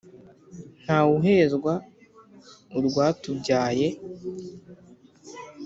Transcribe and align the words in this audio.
ntawuhezwa 0.83 1.73
urwatubyaye, 2.77 3.87